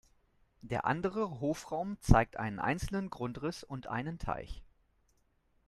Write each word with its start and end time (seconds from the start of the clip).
Der 0.63 0.85
andere 0.85 1.41
Hofraum 1.41 1.99
zeigt 2.01 2.37
einen 2.37 2.57
einzelnen 2.57 3.11
Grundriss 3.11 3.63
und 3.63 3.85
einen 3.85 4.17
Teich. 4.17 4.63